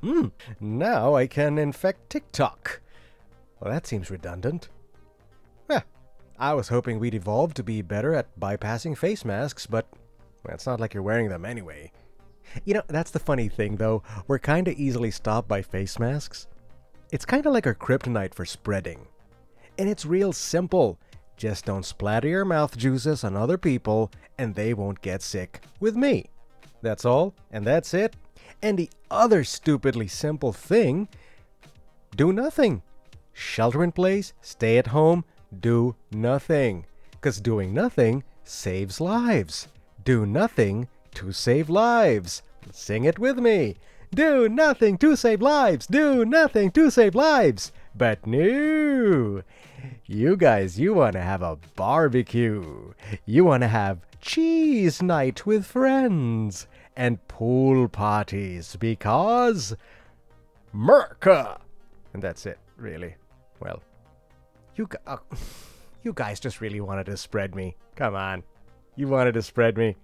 Hmm. 0.00 0.28
Now 0.60 1.16
I 1.16 1.26
can 1.26 1.58
infect 1.58 2.08
TikTok. 2.08 2.80
Well, 3.58 3.72
that 3.72 3.88
seems 3.88 4.08
redundant. 4.08 4.68
Yeah, 5.68 5.80
I 6.38 6.54
was 6.54 6.68
hoping 6.68 7.00
we'd 7.00 7.14
evolve 7.14 7.52
to 7.54 7.64
be 7.64 7.82
better 7.82 8.14
at 8.14 8.38
bypassing 8.38 8.96
face 8.96 9.24
masks, 9.24 9.66
but 9.66 9.88
well, 10.44 10.54
it's 10.54 10.66
not 10.66 10.78
like 10.78 10.94
you're 10.94 11.02
wearing 11.02 11.30
them 11.30 11.44
anyway. 11.44 11.90
You 12.64 12.74
know, 12.74 12.82
that's 12.86 13.10
the 13.10 13.18
funny 13.18 13.48
thing, 13.48 13.76
though. 13.76 14.02
We're 14.26 14.38
kinda 14.38 14.72
easily 14.76 15.10
stopped 15.10 15.48
by 15.48 15.62
face 15.62 15.98
masks. 15.98 16.46
It's 17.10 17.24
kinda 17.26 17.50
like 17.50 17.66
our 17.66 17.74
kryptonite 17.74 18.34
for 18.34 18.44
spreading. 18.44 19.06
And 19.78 19.88
it's 19.88 20.04
real 20.04 20.32
simple. 20.32 20.98
Just 21.36 21.66
don't 21.66 21.84
splatter 21.84 22.28
your 22.28 22.44
mouth 22.44 22.76
juices 22.76 23.22
on 23.22 23.36
other 23.36 23.56
people, 23.56 24.10
and 24.38 24.54
they 24.54 24.74
won't 24.74 25.00
get 25.00 25.22
sick 25.22 25.62
with 25.78 25.94
me. 25.94 26.26
That's 26.82 27.04
all, 27.04 27.34
and 27.50 27.64
that's 27.64 27.94
it. 27.94 28.16
And 28.62 28.78
the 28.78 28.90
other 29.10 29.44
stupidly 29.44 30.08
simple 30.08 30.52
thing 30.52 31.08
do 32.16 32.32
nothing. 32.32 32.82
Shelter 33.32 33.84
in 33.84 33.92
place, 33.92 34.32
stay 34.40 34.78
at 34.78 34.88
home, 34.88 35.24
do 35.60 35.94
nothing. 36.10 36.86
Because 37.12 37.40
doing 37.40 37.72
nothing 37.72 38.24
saves 38.42 39.00
lives. 39.00 39.68
Do 40.04 40.26
nothing 40.26 40.88
to 41.18 41.32
save 41.32 41.68
lives. 41.68 42.42
Sing 42.72 43.04
it 43.04 43.18
with 43.18 43.38
me. 43.38 43.74
Do 44.14 44.48
nothing 44.48 44.96
to 44.98 45.16
save 45.16 45.42
lives. 45.42 45.86
Do 45.88 46.24
nothing 46.24 46.70
to 46.72 46.90
save 46.90 47.16
lives. 47.16 47.72
But 47.92 48.24
no. 48.24 49.42
You 50.06 50.36
guys, 50.36 50.78
you 50.78 50.94
want 50.94 51.14
to 51.14 51.20
have 51.20 51.42
a 51.42 51.58
barbecue. 51.74 52.92
You 53.26 53.44
want 53.44 53.62
to 53.64 53.68
have 53.68 53.98
cheese 54.20 55.02
night 55.02 55.44
with 55.44 55.66
friends 55.66 56.68
and 56.96 57.26
pool 57.26 57.88
parties 57.88 58.76
because 58.76 59.74
Merca. 60.72 61.58
And 62.14 62.22
that's 62.22 62.46
it, 62.46 62.58
really. 62.76 63.16
Well, 63.58 63.82
you 64.76 64.88
uh, 65.04 65.16
you 66.04 66.12
guys 66.12 66.38
just 66.38 66.60
really 66.60 66.80
wanted 66.80 67.06
to 67.06 67.16
spread 67.16 67.56
me. 67.56 67.76
Come 67.96 68.14
on. 68.14 68.44
You 68.94 69.08
wanted 69.08 69.32
to 69.34 69.42
spread 69.42 69.76
me. 69.76 69.96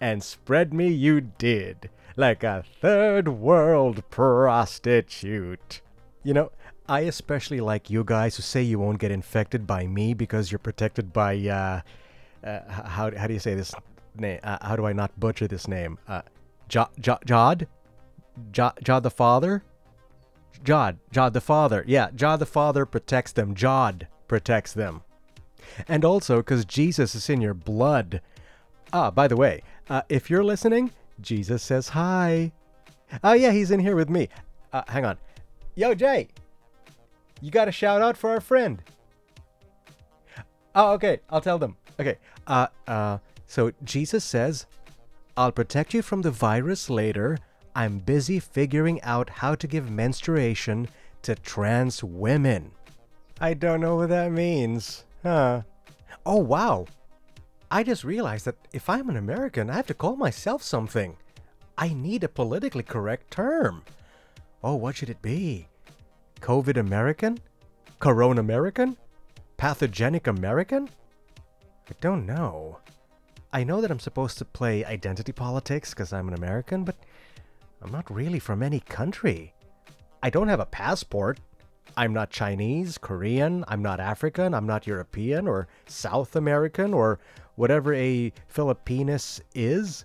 And 0.00 0.22
spread 0.22 0.72
me 0.72 0.88
you 0.88 1.20
did, 1.20 1.90
like 2.16 2.42
a 2.42 2.64
third 2.80 3.28
world 3.28 4.02
prostitute. 4.10 5.80
You 6.22 6.34
know, 6.34 6.52
I 6.88 7.00
especially 7.00 7.60
like 7.60 7.90
you 7.90 8.04
guys 8.04 8.36
who 8.36 8.42
say 8.42 8.62
you 8.62 8.78
won't 8.78 8.98
get 8.98 9.10
infected 9.10 9.66
by 9.66 9.86
me 9.86 10.14
because 10.14 10.50
you're 10.50 10.58
protected 10.58 11.12
by, 11.12 11.36
uh, 11.36 11.80
uh 12.46 12.72
how, 12.72 13.10
how 13.16 13.26
do 13.26 13.34
you 13.34 13.40
say 13.40 13.54
this 13.54 13.74
name? 14.16 14.40
Uh, 14.42 14.58
how 14.62 14.76
do 14.76 14.86
I 14.86 14.92
not 14.92 15.18
butcher 15.18 15.46
this 15.46 15.68
name? 15.68 15.98
Uh, 16.08 16.22
Jo- 16.68 16.90
Jo- 17.00 17.18
Jod? 17.26 17.66
Jo- 18.52 18.72
Jod 18.82 19.02
the 19.02 19.10
Father? 19.10 19.62
Jod, 20.64 20.96
Jod 21.12 21.32
the 21.32 21.40
Father. 21.40 21.84
Yeah, 21.86 22.10
Jod 22.10 22.38
the 22.38 22.46
Father 22.46 22.84
protects 22.86 23.32
them. 23.32 23.54
Jod 23.54 24.06
protects 24.26 24.72
them. 24.72 25.02
And 25.86 26.04
also 26.04 26.38
because 26.38 26.64
Jesus 26.64 27.14
is 27.14 27.28
in 27.28 27.40
your 27.40 27.54
blood. 27.54 28.20
Ah, 28.92 29.10
by 29.10 29.28
the 29.28 29.36
way, 29.36 29.62
uh, 29.88 30.02
if 30.08 30.30
you're 30.30 30.44
listening, 30.44 30.92
Jesus 31.20 31.62
says 31.62 31.88
hi. 31.90 32.52
Oh, 33.24 33.32
yeah, 33.32 33.52
he's 33.52 33.70
in 33.70 33.80
here 33.80 33.96
with 33.96 34.10
me. 34.10 34.28
Uh, 34.72 34.82
hang 34.88 35.04
on. 35.04 35.16
Yo, 35.74 35.94
Jay, 35.94 36.28
you 37.40 37.50
got 37.50 37.68
a 37.68 37.72
shout 37.72 38.02
out 38.02 38.16
for 38.16 38.30
our 38.30 38.40
friend. 38.40 38.82
Oh, 40.74 40.92
okay, 40.92 41.20
I'll 41.30 41.40
tell 41.40 41.58
them. 41.58 41.76
Okay, 41.98 42.18
uh, 42.46 42.68
uh, 42.86 43.18
so 43.46 43.72
Jesus 43.82 44.24
says, 44.24 44.66
I'll 45.36 45.52
protect 45.52 45.94
you 45.94 46.02
from 46.02 46.22
the 46.22 46.30
virus 46.30 46.90
later. 46.90 47.38
I'm 47.74 47.98
busy 47.98 48.40
figuring 48.40 49.00
out 49.02 49.30
how 49.30 49.54
to 49.54 49.66
give 49.66 49.90
menstruation 49.90 50.88
to 51.22 51.34
trans 51.34 52.02
women. 52.02 52.72
I 53.40 53.54
don't 53.54 53.80
know 53.80 53.96
what 53.96 54.08
that 54.08 54.32
means. 54.32 55.04
Huh. 55.22 55.62
Oh, 56.26 56.38
wow. 56.38 56.86
I 57.70 57.82
just 57.82 58.04
realized 58.04 58.46
that 58.46 58.56
if 58.72 58.88
I'm 58.88 59.10
an 59.10 59.16
American, 59.16 59.68
I 59.68 59.74
have 59.74 59.86
to 59.88 59.94
call 59.94 60.16
myself 60.16 60.62
something. 60.62 61.16
I 61.76 61.92
need 61.92 62.24
a 62.24 62.28
politically 62.28 62.82
correct 62.82 63.30
term. 63.30 63.82
Oh, 64.64 64.74
what 64.74 64.96
should 64.96 65.10
it 65.10 65.22
be? 65.22 65.68
COVID 66.40 66.76
American? 66.76 67.38
Corona 67.98 68.40
American? 68.40 68.96
Pathogenic 69.58 70.26
American? 70.26 70.88
I 71.90 71.94
don't 72.00 72.24
know. 72.24 72.78
I 73.52 73.64
know 73.64 73.80
that 73.80 73.90
I'm 73.90 74.00
supposed 74.00 74.38
to 74.38 74.44
play 74.44 74.84
identity 74.84 75.32
politics 75.32 75.90
because 75.90 76.12
I'm 76.12 76.28
an 76.28 76.34
American, 76.34 76.84
but 76.84 76.96
I'm 77.82 77.92
not 77.92 78.10
really 78.10 78.38
from 78.38 78.62
any 78.62 78.80
country. 78.80 79.54
I 80.22 80.30
don't 80.30 80.48
have 80.48 80.60
a 80.60 80.66
passport. 80.66 81.38
I'm 81.96 82.12
not 82.12 82.30
Chinese, 82.30 82.98
Korean, 82.98 83.64
I'm 83.66 83.82
not 83.82 84.00
African, 84.00 84.54
I'm 84.54 84.66
not 84.66 84.86
European 84.86 85.48
or 85.48 85.66
South 85.86 86.36
American 86.36 86.92
or 86.92 87.18
whatever 87.58 87.92
a 87.92 88.32
Filipinus 88.54 89.40
is. 89.52 90.04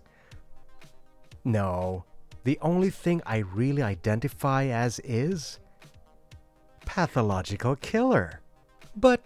No, 1.45 2.03
the 2.43 2.57
only 2.61 2.89
thing 2.89 3.21
I 3.25 3.37
really 3.37 3.83
identify 3.83 4.65
as 4.65 4.99
is 5.03 5.59
pathological 6.85 7.75
killer. 7.75 8.41
But 8.95 9.21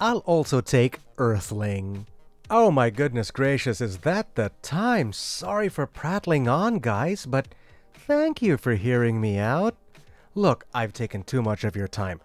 I'll 0.00 0.18
also 0.18 0.60
take 0.60 1.00
Earthling. 1.18 2.06
Oh 2.48 2.70
my 2.70 2.90
goodness 2.90 3.32
gracious, 3.32 3.80
is 3.80 3.98
that 3.98 4.36
the 4.36 4.52
time? 4.62 5.12
Sorry 5.12 5.68
for 5.68 5.86
prattling 5.86 6.46
on, 6.46 6.78
guys, 6.78 7.26
but 7.26 7.48
thank 7.92 8.40
you 8.40 8.56
for 8.56 8.76
hearing 8.76 9.20
me 9.20 9.38
out. 9.38 9.76
Look, 10.36 10.66
I've 10.72 10.92
taken 10.92 11.24
too 11.24 11.42
much 11.42 11.64
of 11.64 11.74
your 11.74 11.88
time. 11.88 12.20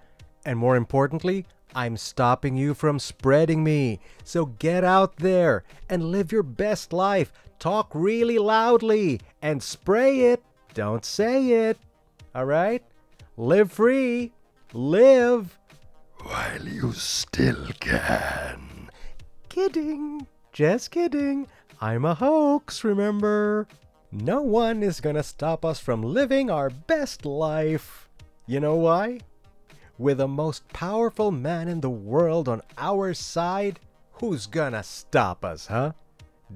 And 0.46 0.60
more 0.60 0.76
importantly, 0.76 1.46
I'm 1.74 1.98
stopping 1.98 2.58
you 2.58 2.74
from 2.74 3.00
spreading 3.00 3.64
me. 3.64 4.00
So 4.24 4.46
get 4.46 4.84
out 4.84 5.18
there 5.18 5.64
and 5.90 6.12
live 6.12 6.32
your 6.32 6.44
best 6.44 6.92
life. 6.92 7.32
Talk 7.60 7.90
really 7.94 8.38
loudly 8.38 9.22
and 9.42 9.64
spray 9.64 10.32
it. 10.32 10.44
Don't 10.74 11.06
say 11.06 11.70
it. 11.70 11.78
All 12.36 12.46
right? 12.46 12.84
Live 13.38 13.72
free. 13.72 14.34
Live. 14.74 15.58
While 16.24 16.68
you 16.68 16.94
still 16.94 17.68
can. 17.80 18.90
Kidding. 19.50 20.28
Just 20.54 20.92
kidding. 20.92 21.48
I'm 21.80 22.06
a 22.06 22.16
hoax, 22.16 22.84
remember? 22.84 23.68
No 24.12 24.42
one 24.42 24.84
is 24.84 25.00
gonna 25.00 25.24
stop 25.24 25.64
us 25.64 25.80
from 25.80 26.04
living 26.04 26.50
our 26.50 26.70
best 26.70 27.26
life. 27.26 28.10
You 28.46 28.60
know 28.60 28.76
why? 28.76 29.20
With 30.02 30.18
the 30.18 30.28
most 30.28 30.68
powerful 30.70 31.30
man 31.30 31.68
in 31.68 31.82
the 31.82 31.90
world 31.92 32.50
on 32.50 32.64
our 32.76 33.14
side, 33.14 33.80
who's 34.14 34.48
gonna 34.48 34.82
stop 34.82 35.46
us, 35.46 35.68
huh? 35.68 35.92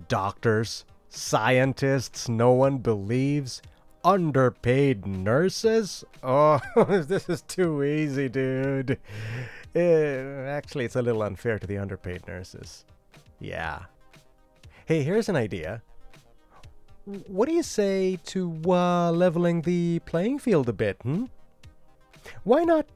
Doctors, 0.08 0.84
scientists 1.10 2.28
no 2.28 2.54
one 2.54 2.80
believes, 2.80 3.62
underpaid 4.04 5.06
nurses? 5.06 6.04
Oh, 6.24 6.60
this 7.08 7.30
is 7.30 7.44
too 7.44 7.84
easy, 7.84 8.30
dude. 8.30 8.98
Eh, 9.76 10.46
actually, 10.48 10.86
it's 10.86 10.96
a 10.96 11.04
little 11.04 11.22
unfair 11.22 11.60
to 11.60 11.68
the 11.68 11.78
underpaid 11.78 12.28
nurses. 12.28 12.84
Yeah. 13.40 13.84
Hey, 14.88 15.04
here's 15.04 15.30
an 15.30 15.36
idea. 15.36 15.84
What 17.28 17.48
do 17.48 17.54
you 17.54 17.62
say 17.62 18.18
to 18.26 18.60
uh, 18.66 19.12
leveling 19.12 19.62
the 19.62 20.00
playing 20.00 20.40
field 20.40 20.68
a 20.68 20.74
bit, 20.74 20.98
hmm? 21.04 21.26
Why 22.44 22.64
not 22.64 22.88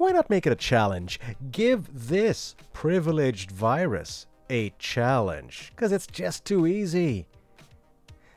why 0.00 0.12
not 0.12 0.30
make 0.30 0.46
it 0.46 0.52
a 0.52 0.56
challenge? 0.56 1.20
Give 1.52 1.86
this 1.92 2.56
privileged 2.72 3.50
virus 3.50 4.26
a 4.48 4.72
challenge 4.78 5.74
cuz 5.76 5.92
it's 5.92 6.06
just 6.06 6.46
too 6.46 6.66
easy. 6.66 7.26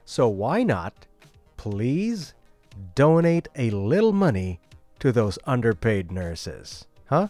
So 0.03 0.27
why 0.27 0.63
not 0.63 1.07
please 1.55 2.33
donate 2.95 3.47
a 3.55 3.69
little 3.69 4.11
money 4.11 4.59
to 4.99 5.13
those 5.13 5.39
underpaid 5.45 6.11
nurses? 6.11 6.85
Huh? 7.05 7.29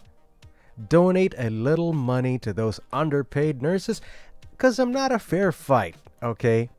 Donate 0.88 1.36
a 1.38 1.48
little 1.48 1.92
money 1.92 2.36
to 2.40 2.52
those 2.52 2.80
underpaid 2.92 3.62
nurses 3.62 4.00
cuz 4.58 4.80
I'm 4.80 4.90
not 4.90 5.12
a 5.12 5.20
fair 5.20 5.52
fight, 5.52 5.94
okay? 6.20 6.70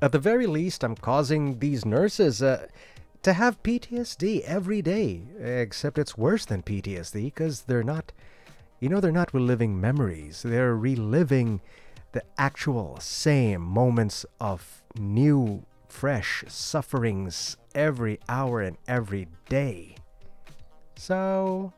At 0.00 0.12
the 0.12 0.18
very 0.18 0.46
least, 0.46 0.82
I'm 0.82 0.94
causing 0.94 1.58
these 1.58 1.84
nurses 1.84 2.42
uh, 2.42 2.66
to 3.22 3.32
have 3.32 3.62
PTSD 3.62 4.42
every 4.42 4.82
day. 4.82 5.22
Except 5.38 5.98
it's 5.98 6.18
worse 6.18 6.44
than 6.44 6.62
PTSD 6.62 7.24
because 7.24 7.62
they're 7.62 7.82
not, 7.82 8.12
you 8.80 8.88
know, 8.88 9.00
they're 9.00 9.12
not 9.12 9.34
reliving 9.34 9.80
memories. 9.80 10.42
They're 10.42 10.76
reliving 10.76 11.60
the 12.12 12.22
actual 12.36 12.98
same 13.00 13.60
moments 13.62 14.24
of 14.40 14.82
new, 14.98 15.64
fresh 15.88 16.44
sufferings 16.48 17.56
every 17.74 18.18
hour 18.28 18.60
and 18.60 18.76
every 18.86 19.28
day. 19.48 19.96
So, 20.96 21.72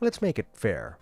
let's 0.00 0.22
make 0.22 0.38
it 0.38 0.46
fair. 0.54 0.98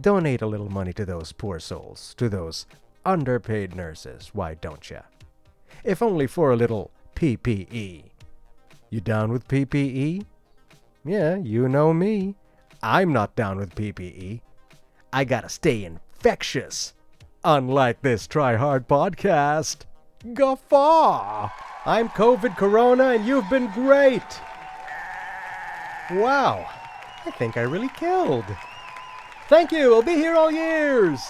Donate 0.00 0.42
a 0.42 0.46
little 0.46 0.70
money 0.70 0.92
to 0.94 1.04
those 1.04 1.32
poor 1.32 1.58
souls, 1.58 2.14
to 2.16 2.28
those 2.28 2.66
underpaid 3.04 3.74
nurses, 3.74 4.30
why 4.32 4.54
don't 4.54 4.88
ya? 4.88 5.02
If 5.84 6.00
only 6.00 6.26
for 6.26 6.52
a 6.52 6.56
little 6.56 6.90
PPE. 7.16 8.11
You 8.92 9.00
down 9.00 9.32
with 9.32 9.48
PPE? 9.48 10.26
Yeah, 11.02 11.36
you 11.36 11.66
know 11.66 11.94
me. 11.94 12.34
I'm 12.82 13.10
not 13.10 13.34
down 13.34 13.56
with 13.56 13.74
PPE. 13.74 14.42
I 15.10 15.24
gotta 15.24 15.48
stay 15.48 15.86
infectious. 15.86 16.92
Unlike 17.42 18.02
this 18.02 18.26
Try 18.26 18.56
Hard 18.56 18.86
podcast. 18.86 19.86
Guffaw! 20.34 21.50
I'm 21.86 22.10
COVID 22.10 22.58
Corona 22.58 23.12
and 23.12 23.24
you've 23.24 23.48
been 23.48 23.70
great! 23.70 24.40
Wow, 26.10 26.68
I 27.24 27.30
think 27.30 27.56
I 27.56 27.62
really 27.62 27.88
killed. 27.96 28.44
Thank 29.48 29.72
you, 29.72 29.94
I'll 29.94 30.02
be 30.02 30.16
here 30.16 30.34
all 30.34 30.50
years! 30.50 31.22